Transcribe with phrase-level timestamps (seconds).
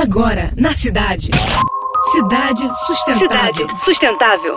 [0.00, 1.28] Agora, na cidade.
[2.12, 3.18] Cidade Sustentável.
[3.18, 4.54] Cidade Sustentável.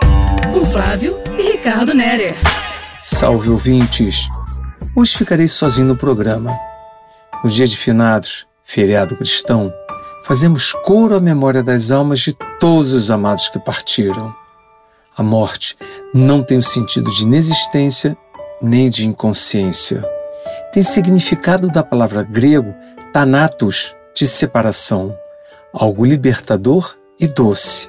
[0.54, 2.36] Com Flávio e Ricardo Nerer.
[3.02, 4.28] Salve ouvintes!
[4.94, 6.56] Hoje ficarei sozinho no programa.
[7.42, 9.72] No dia de finados, feriado cristão,
[10.22, 14.32] fazemos coro à memória das almas de todos os amados que partiram.
[15.16, 15.76] A morte
[16.14, 18.16] não tem o sentido de inexistência
[18.62, 20.08] nem de inconsciência.
[20.72, 22.72] Tem significado da palavra grego
[23.12, 25.16] thanatos, de separação,
[25.72, 27.88] algo libertador e doce.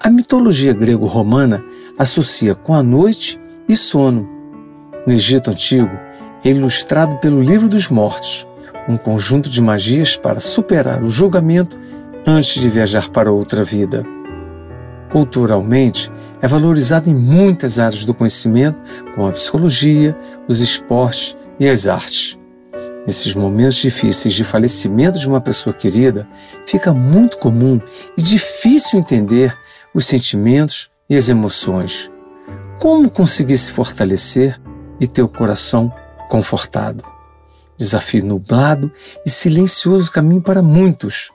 [0.00, 1.62] A mitologia grego-romana
[1.98, 4.28] associa com a noite e sono.
[5.06, 5.90] No Egito Antigo,
[6.44, 8.48] é ilustrado pelo Livro dos Mortos,
[8.88, 11.78] um conjunto de magias para superar o julgamento
[12.26, 14.04] antes de viajar para outra vida.
[15.10, 18.80] Culturalmente, é valorizado em muitas áreas do conhecimento,
[19.14, 20.16] como a psicologia,
[20.48, 22.39] os esportes e as artes.
[23.06, 26.28] Nesses momentos difíceis de falecimento de uma pessoa querida,
[26.66, 27.80] fica muito comum
[28.16, 29.56] e difícil entender
[29.94, 32.10] os sentimentos e as emoções.
[32.78, 34.60] Como conseguir se fortalecer
[35.00, 35.92] e ter o coração
[36.28, 37.04] confortado?
[37.76, 38.92] Desafio nublado
[39.24, 41.30] e silencioso caminho para muitos.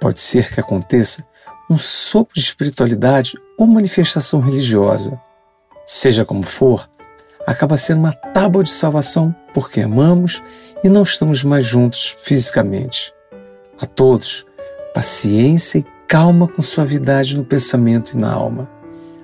[0.00, 1.24] Pode ser que aconteça
[1.70, 5.20] um sopro de espiritualidade ou manifestação religiosa.
[5.84, 6.88] Seja como for,
[7.46, 10.42] acaba sendo uma tábua de salvação porque amamos
[10.84, 13.14] e não estamos mais juntos fisicamente.
[13.80, 14.44] A todos,
[14.92, 18.68] paciência e calma com suavidade no pensamento e na alma.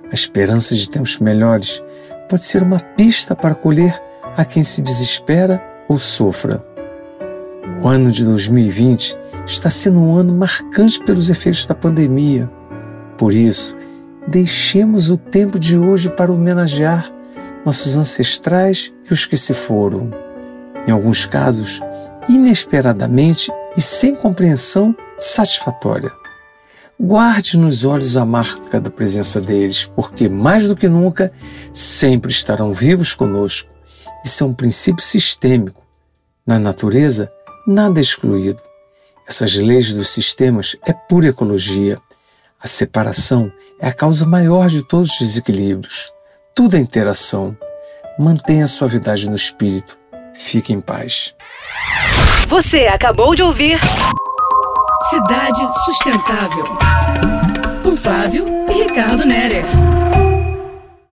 [0.09, 1.83] A esperança de tempos melhores
[2.27, 4.01] pode ser uma pista para acolher
[4.35, 6.65] a quem se desespera ou sofra.
[7.83, 12.49] O ano de 2020 está sendo um ano marcante pelos efeitos da pandemia.
[13.19, 13.77] Por isso,
[14.27, 17.07] deixemos o tempo de hoje para homenagear
[17.63, 20.22] nossos ancestrais e os que se foram.
[20.87, 21.81] Em alguns casos,
[22.27, 26.11] inesperadamente e sem compreensão satisfatória.
[26.99, 31.31] Guarde nos olhos a marca da presença deles, porque mais do que nunca
[31.71, 33.69] sempre estarão vivos conosco.
[34.23, 35.81] Isso é um princípio sistêmico.
[36.45, 37.31] Na natureza,
[37.67, 38.61] nada é excluído.
[39.27, 41.97] Essas leis dos sistemas é pura ecologia.
[42.59, 46.11] A separação é a causa maior de todos os desequilíbrios.
[46.55, 47.57] Tudo é interação.
[48.19, 49.97] Mantenha a suavidade no espírito.
[50.33, 51.35] Fique em paz.
[52.47, 53.79] Você acabou de ouvir
[55.09, 56.65] Cidade Sustentável.
[57.83, 59.65] Com Flávio e Ricardo Nerer.